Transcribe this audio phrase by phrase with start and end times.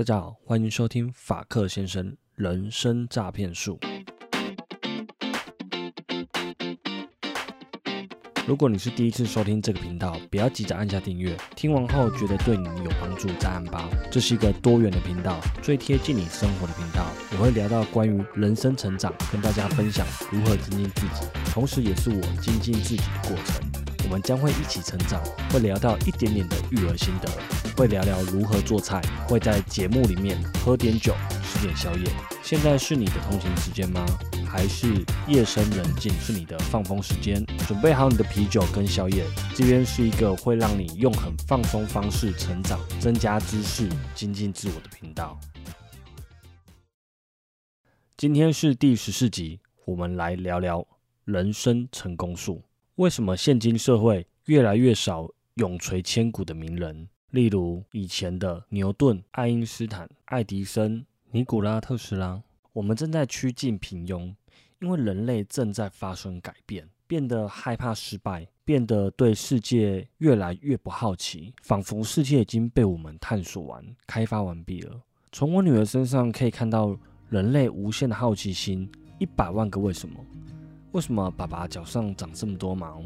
[0.00, 3.78] 大家好，欢迎收听法克先生人生诈骗术。
[8.46, 13.86] 如果你是第一次收听这个频道，不要急着按下订阅，听完后觉得对你有帮助再按吧。
[14.10, 17.06] 这是一个多元的频道，最贴近你生活的频道。
[17.32, 23.69] 我会聊到关于人生成长，跟大家分享如何精进自己，同时也是我精进自己的过程。
[24.10, 25.22] 我们将会一起成长，
[25.52, 27.30] 会聊到一点点的育儿心得，
[27.76, 31.14] 会聊聊如何做菜，会在节目里面喝点酒，
[31.44, 32.10] 吃点宵夜。
[32.42, 34.04] 现在是你的通勤时间吗？
[34.44, 37.46] 还是夜深人静是你的放风时间？
[37.68, 45.38] 准备好你的啤酒跟宵夜，这边是一个会让你用很放松方式成长、增加知识、精进自我的频道。
[48.16, 50.84] 今天是第十四集，我们来聊聊
[51.24, 52.60] 人生成功术。
[52.96, 57.08] 为什么现今社会越来越少永垂千古的名人？
[57.30, 62.42] 例如以前的牛顿、爱因斯坦、爱迪生、尼古拉特斯拉。
[62.72, 64.34] 我们正在趋近平庸，
[64.80, 75.00] 因为人类正在发生改变，变得害怕失败，变得对世界越来越不好奇，仿佛世界已经被我们探索完、开发完毕了。
[75.32, 80.18] 从我女儿身上可以看到人类无限的好奇心，一百万个为什么？
[80.92, 83.00] 为什么爸爸脚上长这么多毛？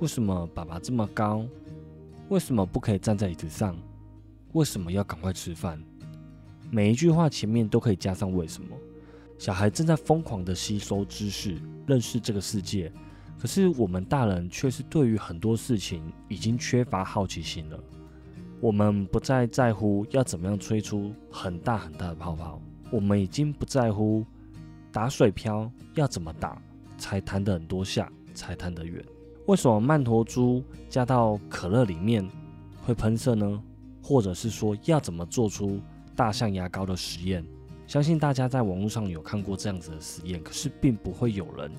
[0.00, 1.46] 为什么爸爸这么高？
[2.28, 3.74] 为什么不可以站在椅子上？
[4.52, 5.82] 为什么要赶快吃饭？
[6.70, 8.76] 每一句话前面都可以加上为什么。
[9.38, 12.92] 小孩正在疯狂地吸收知识，认识这个世界，
[13.38, 17.78] 可是我们大人却是对于很多事情已经缺乏好奇心了。
[18.60, 24.22] 我们不再在乎要怎么样吹出很大很大的泡泡，我们已经不在乎
[24.92, 26.60] 打水漂要怎么打
[26.98, 29.04] 才弹得很多下才弹得远。
[29.46, 32.28] 为什么曼陀珠加到可乐里面
[32.84, 33.62] 会喷射呢？
[34.02, 35.80] 或者是说要怎么做出
[36.14, 37.44] 大象牙膏的实验？
[37.86, 41.70] 相信大家在网络上有看过这样子的实验，可是并不会有人，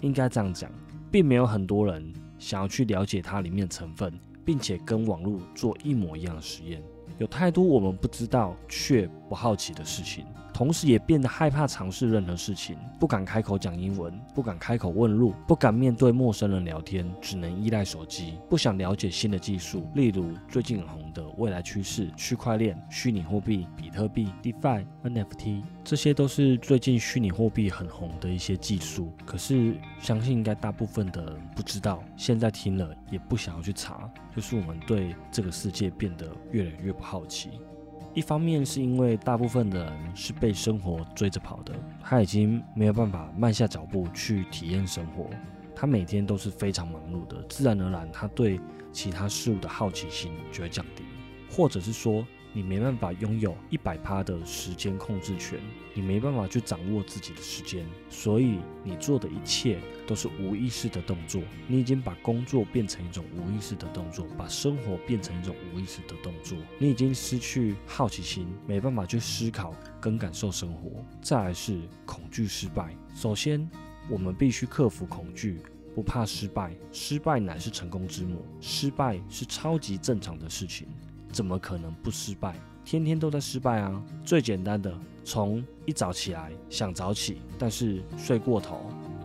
[0.00, 0.70] 应该这样讲，
[1.10, 4.12] 并没有很多人想要去了解它里面成分，
[4.44, 6.82] 并且跟网络做一模一样的实验。
[7.16, 10.26] 有太多我们不知道却不好奇的事情。
[10.54, 29.12] 同时也变得害怕尝试任何事情，不敢开口讲英文，不敢开口问路，不敢面对陌生人聊天，只能依赖手机，不想了解新的技术，例如最近很红的未来趋势——区块链、虚拟货币、比特币、DeFi、NFT，这些都是最近虚拟货币很红的一些技术。
[29.26, 37.50] 可是相信应该大部分的人不知道，现在听了也不想要去查，就是我们对这个世界变得越来越不好奇。
[38.14, 45.28] 一方面是因为大部分的人是被生活追着跑的，他已经没有办法慢下脚步去体验生活，
[45.74, 48.60] 他每天都是非常忙碌的，自然而然他对
[48.92, 51.02] 其他事物的好奇心就会降低，
[51.50, 52.24] 或者是说。
[52.56, 55.58] 你没办法拥有一百趴的时间控制权，
[55.92, 61.42] 你没办法去掌握自己的时间，所以你做的一切都是无意识的动作。
[61.66, 66.56] 你已经把工作变成一种无意识的动作，把生活变成一种无意识的动作。
[66.78, 71.04] 你已经失去好奇心，没办法去思考跟感受生活。
[71.20, 72.96] 再来是恐惧失败。
[73.16, 73.68] 首先，
[74.08, 75.60] 我们必须克服恐惧，
[75.92, 76.72] 不怕失败。
[76.92, 80.86] 失败乃是成功之母，失败是超级正常的事情。
[81.34, 82.54] 怎么可能不失败？
[82.84, 84.00] 天天都在失败啊！
[84.24, 88.82] 最简单的，从一早起来想早起，但是睡过头，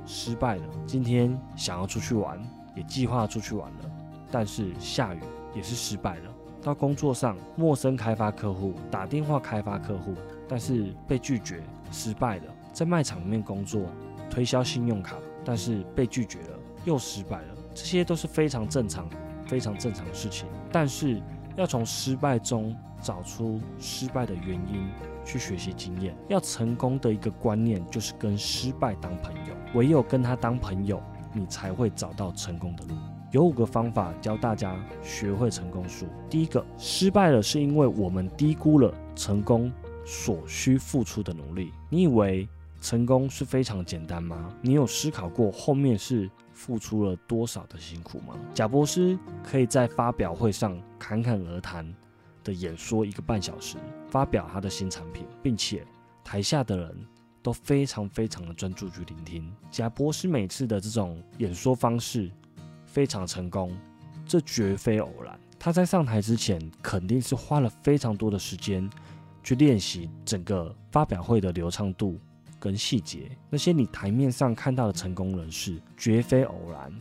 [0.08, 0.64] 失败了。
[0.88, 2.42] 今天想要出去玩，
[2.76, 3.92] 也计划出去玩了，
[4.32, 5.20] 但是下雨
[5.54, 6.34] 也是失败了。
[6.64, 10.16] 到工作上，陌生开发客户，打电话开发客户，
[10.48, 11.62] 但是被拒绝，
[11.92, 12.44] 失败了。
[12.74, 13.84] 在卖场里面工作，
[14.32, 17.56] 推销信用卡，但是被拒绝了，又失败了。
[17.76, 19.08] 这些都是非常正常、
[19.46, 21.22] 非常正常的事情，但是。
[21.60, 24.90] 要从失败中找出失败的原因，
[25.26, 26.16] 去学习经验。
[26.30, 31.04] 要成功的一个观念就是跟失败当朋友，唯有跟他当朋友，
[31.34, 32.96] 你才会找到成功的路。
[33.34, 36.06] 有五个方法教大家学会成功术。
[36.30, 39.70] 第一个，失败了是因为我们低估了成功
[40.06, 41.74] 所需付出的努力。
[41.90, 42.48] 你以为？
[42.82, 44.54] 成功是非常简单吗？
[44.62, 48.36] 你有思考过后面是付出了多少的辛苦吗？
[48.54, 51.94] 贾博士可以在发表会上侃侃而谈
[52.44, 53.78] 的演说一个半小时，
[54.08, 55.86] 发表他的新产品，并且
[56.24, 57.06] 台下的人
[57.44, 59.54] 都非常非常的专注去聆听。
[59.70, 62.32] 贾博士每次的这种演说方式
[62.86, 63.78] 非常成功，
[64.26, 65.38] 这绝非偶然。
[65.60, 68.90] 他在上台之前肯定是花了非常多的时间
[69.44, 72.18] 去练习整个发表会的流畅度。
[72.60, 76.92] 跟细节，那些你台面上看到的成功人士，绝非偶然，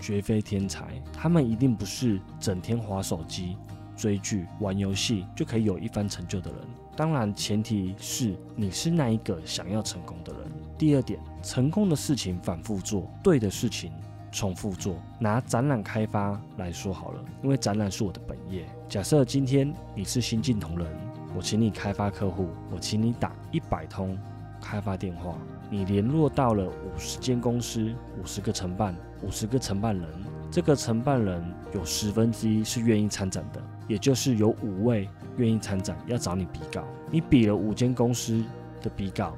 [0.00, 3.56] 绝非天才，他们一定不是整天划手机、
[3.96, 6.60] 追剧、玩游戏就可以有一番成就的人。
[6.96, 10.42] 当然前提是你是那一个想要成功的人。
[10.76, 13.92] 第二点，成功的事情反复做，对的事情
[14.30, 14.96] 重复做。
[15.18, 18.66] 拿展览开发来说好了，因为展览是我的本业。
[18.88, 20.86] 假设今天你是新进同仁，
[21.34, 24.18] 我请你开发客户，我请你打一百通
[24.62, 25.36] 开发电话，
[25.68, 30.08] 你联络到了五十间公司，五十个承办，五十个承办人。
[30.50, 31.42] 这个承办人
[31.74, 36.84] 有十分之一是愿意参展的，也就是有五位愿意参展，要找你比稿。
[37.10, 38.44] 你比了五间公司
[38.80, 39.34] 的比稿，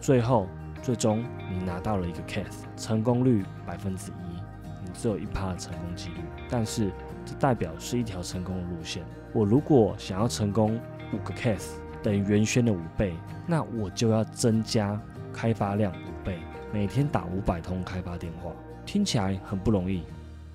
[0.00, 0.46] 最后
[0.82, 4.34] 最终你拿到了一个 case，成功率百分之一，
[4.84, 6.16] 你只有一趴的成功几率。
[6.50, 6.90] 但是
[7.24, 9.04] 这代表是一条成功的路线。
[9.32, 10.80] 我如果想要成功
[11.12, 11.74] 五个 case，
[12.06, 13.12] 等于原先的五倍，
[13.48, 16.38] 那我就要增加开发量五倍，
[16.72, 18.54] 每天打五百通开发电话，
[18.86, 20.04] 听起来很不容易。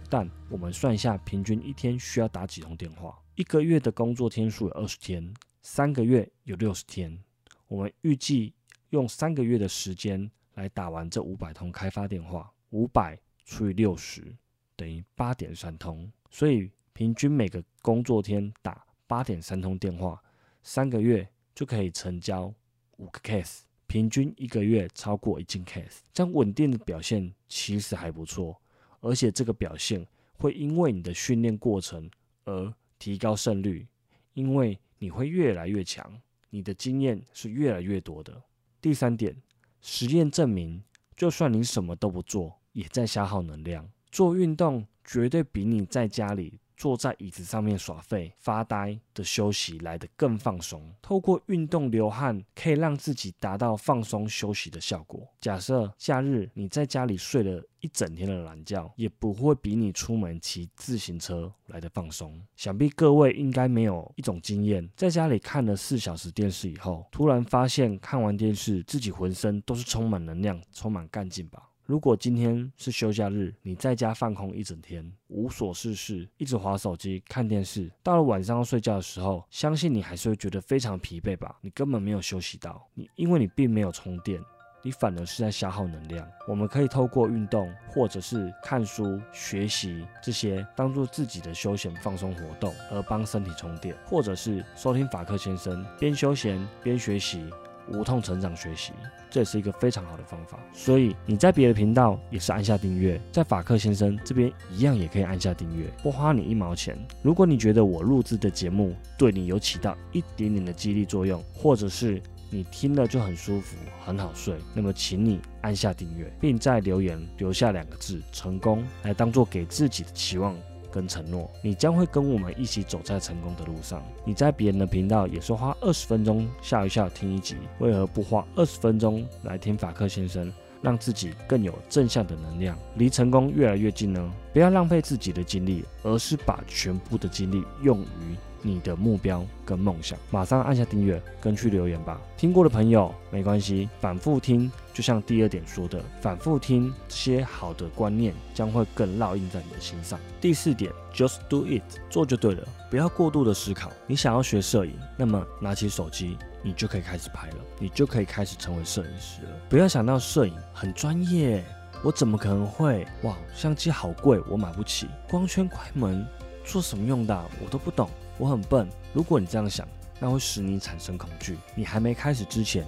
[0.09, 3.21] 但我们算一下，平均一天需要打几通电话？
[3.36, 5.30] 一个月的工作天数有二十天，
[5.62, 7.21] 三个月有六十天。
[7.68, 8.53] 我们预计
[8.92, 14.33] 用三个月的时间来打完这五百通开发电话，五百除以六十
[14.77, 16.09] 等于八点三通。
[16.30, 20.18] 所以平均每个工作天打八点三通电话，
[20.63, 22.53] 三个月就可以成交
[22.98, 28.59] 五个 case，平均一个月超过一件 case，这样稳定的表现其实还不错。
[29.00, 30.06] 而且这个表现
[30.38, 32.09] 会因为你的训练过程
[32.45, 33.88] 而提高胜率，
[34.33, 36.21] 因为你会越来越强，
[36.51, 38.44] 你的经验是越来越多的。
[38.80, 39.36] 第三点，
[39.81, 40.83] 实验证明，
[41.15, 43.89] 就算你什么都不做，也在消耗能量。
[44.12, 46.59] 做运动绝对比你在家里。
[46.81, 50.81] 坐在椅子上面耍废发呆的休息来得更放松。
[51.00, 55.22] 透过运动流汗，可以让自己达到放松休息的效果。
[55.39, 62.42] 假设假日你在家里睡了一整天的懒觉，也不会比你出门骑自行车来的放松。
[62.56, 71.69] 想必各位应该没有一种经验，在家里看了四小时电视以后，突然发现看完电视自己浑身都是充满能量、充满干劲吧。
[71.86, 81.57] 如果今天是休假日，你在家放空一整天，无所事事，一直划手机、看电视，到了晚上要睡觉的时候，相信你还是会觉得非常疲惫吧？
[81.62, 84.39] 你根本没有休息到，你因为你并没有充电，
[84.83, 86.25] 你反而是在消耗能量。
[86.48, 97.50] 我们可以透过运动，或者是看书、学习这些，当做自己的休闲放松活动，而帮身体充电，或者是收听法克先生，边休闲边学习。
[97.92, 98.92] 无痛成长学习，
[99.30, 100.60] 这也是一个非常好的方法。
[100.74, 106.98] 所以你在别的频道也是按下订阅，在法克先生这边一样也可以按下订阅，不花你一毛钱。
[107.22, 120.56] 如果你觉得我录制的节目对你有起到一点点的激励作用，或者是你听了就很舒服、很好睡，那么请你按下订阅，并在留言留下两个字“成功”来当做给自己的期望。
[120.92, 124.04] 跟承诺，你将会跟我们一起走在成功的路上。
[124.26, 134.33] 你在别人的频道也说花二十分钟笑一笑听一集，为何不花二十分钟来听法克先生，让自己更有正向的能量，离成功越来越近呢？
[134.54, 138.36] 不要浪费自己的精力，而是把全部的精力用于。
[138.63, 142.22] 你的目标跟梦想，马上按下订阅跟去留言吧。
[142.38, 150.19] 听过的朋友没关系，反复听，就像第二点说的，反复听这些好的观念将会更烙印在你的心上。
[150.39, 153.92] 第四点，just do it，做就对了，不要过度的思考。
[154.08, 159.50] 你想要学摄影，那么拿起手机，你就可以开始拍了，你就可以开始成为摄影师了。
[159.70, 161.63] 不要想到摄影很专业，
[162.03, 163.06] 我怎么可能会？
[163.24, 165.08] 哇，相机好贵，我买不起。
[165.30, 166.25] 光圈、快门
[166.65, 167.46] 做什么用的？
[167.63, 168.10] 我都不懂。
[168.38, 168.88] 我很笨。
[169.13, 169.88] 如果你这样想，
[170.20, 171.58] 那会使你产生恐惧。
[171.75, 172.86] 你还没开始之前，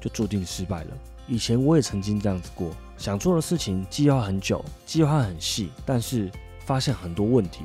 [0.00, 0.90] 就注定失败了。
[1.26, 6.30] 以前我也曾经这样子过，想做的事情计划很久，计划很细，但是
[6.70, 7.64] 发现很多问题，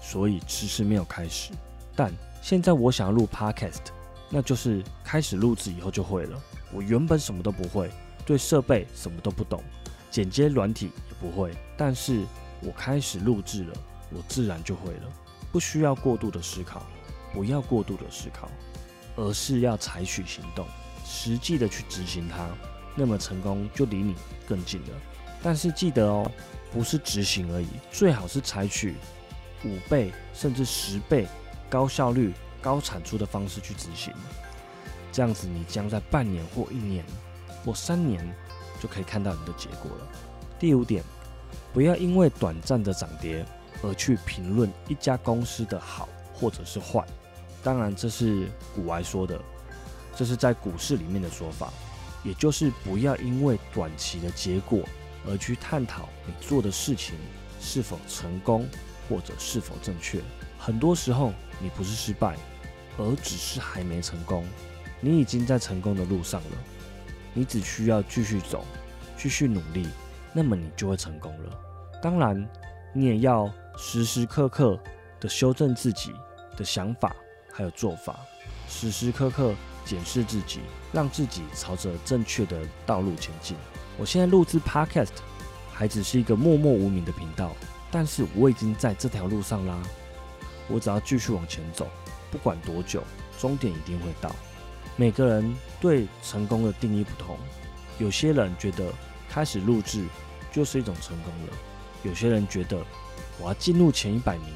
[0.00, 1.52] 所以迟迟没有开始。
[1.94, 2.10] 但
[2.40, 3.88] 现在我想要录 podcast，
[4.30, 6.42] 那就是开始录制以后就会了。
[6.72, 7.90] 我原本什么都不会，
[8.24, 9.62] 对设备什么都不懂，
[10.10, 12.22] 剪接软体也不会，但是
[12.62, 13.74] 我开始录制了，
[14.10, 15.12] 我自然就会了。
[15.52, 16.80] 不需要过度的思考，
[17.34, 18.48] 不要过度的思考，
[19.16, 20.66] 而是要采取行动，
[21.04, 22.48] 实际的去执行它，
[22.94, 24.14] 那么成功就离你
[24.48, 24.96] 更近了。
[25.42, 26.32] 但是记得哦，
[26.76, 28.96] 不是执行而已，最好是采取
[29.64, 31.26] 五倍甚至十倍
[31.70, 34.12] 高效率、高产出的方式去执行，
[35.10, 37.02] 这样子你将在半年或一年
[37.64, 38.22] 或三年
[38.78, 40.06] 就可以看到你的结果了。
[40.58, 41.02] 第五点，
[41.72, 43.42] 不要因为短暂的涨跌。
[43.82, 47.04] 而去评论一家公司的好或者是坏，
[47.62, 49.38] 当然这是古来说的，
[50.16, 51.70] 这是在股市里面的说法，
[52.24, 54.80] 也就是不要因为短期的结果
[55.28, 57.14] 而去探讨你做的事情
[57.60, 58.68] 是否成功
[59.08, 60.20] 或者是否正确。
[60.58, 62.36] 很多时候你不是失败，
[62.98, 64.46] 而只是还没成功。
[65.00, 66.56] 你已经在成功的路上了，
[67.34, 68.64] 你只需要继续走，
[69.16, 69.86] 继续努力，
[70.32, 71.60] 那么你就会成功了。
[72.02, 72.48] 当然，
[72.94, 74.78] 你也要时时刻刻
[75.20, 76.12] 的修正自己
[76.56, 77.14] 的想法
[77.52, 78.18] 还有做法，
[78.68, 79.54] 时时刻刻
[79.84, 80.60] 检视自己，
[80.92, 83.56] 让自己朝着正确的道路前进。
[83.98, 85.08] 我现在录制 Podcast
[85.72, 87.52] 还只是一个默默无名的频道，
[87.90, 89.82] 但是我已经在这条路上啦。
[90.68, 91.88] 我只要继续往前走，
[92.30, 93.02] 不管多久，
[93.38, 94.34] 终点一定会到。
[94.96, 97.38] 每个人对成功的定义不同，
[97.98, 98.92] 有些人觉得
[99.30, 100.04] 开始录制
[100.50, 101.52] 就是一种成功了，
[102.02, 102.78] 有些人觉得
[103.38, 104.48] 我要进入前一百名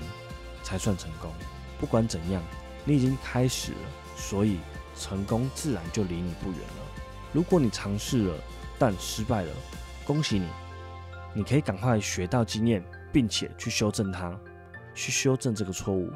[0.62, 1.30] 才算成功。
[1.78, 2.42] 不管怎样，
[2.84, 3.78] 你已经开始了，
[4.16, 4.58] 所以
[4.98, 6.84] 成功自然就离你不远了。
[7.32, 8.34] 如果你尝试了
[8.80, 9.52] 但失败了，
[10.06, 10.48] 恭喜你，
[11.34, 12.82] 你可以赶快学到经验，
[13.12, 14.36] 并且去修正它。
[14.92, 16.10] 去修正这个错误，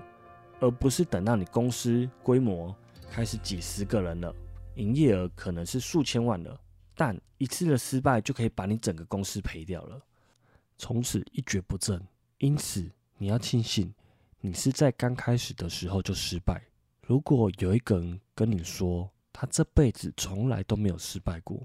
[0.60, 2.74] 而不是等到你公司规模
[3.08, 4.34] 开始几十个人了，
[4.74, 6.60] 营业额可能是数千万了，
[6.96, 10.00] 但一次的失败就可以把你整个公司赔掉了，
[10.76, 12.02] 从此一蹶不振。
[12.38, 13.94] 因此，你要庆幸
[14.40, 16.62] 你是在刚开始的时候就失败。
[17.06, 21.64] 如果有一个人跟你说他这辈子从来都没有失败过，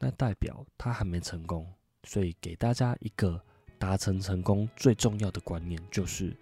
[0.00, 1.64] 那代表他还没成功。
[2.02, 3.40] 所以，给大家一个
[3.78, 6.36] 达成成功最重要的观念就是。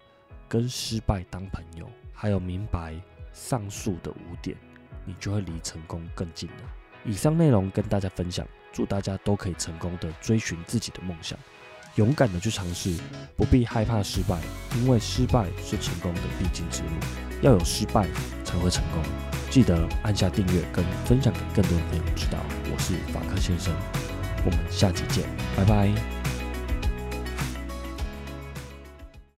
[0.51, 2.99] 跟失败当朋友，还有明白
[3.31, 4.57] 上述的五点，
[5.05, 6.63] 你就会离成功更近了。
[7.05, 11.37] 以上内容跟大家分享，祝大家都可以成功的追寻自己的梦想，
[11.97, 12.99] 勇敢的去尝试，
[13.37, 14.41] 不必害怕失败，
[14.77, 16.89] 因为失败是成功的必经之路。
[17.43, 18.09] 要有失败
[18.43, 19.38] 才会成功。
[19.49, 22.37] 记得按下订阅跟分享给更多的朋友知道。
[22.71, 23.73] 我是法克先生，
[24.45, 25.23] 我们下期见，
[25.57, 26.18] 拜拜。